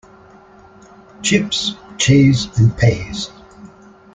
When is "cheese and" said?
1.99-2.75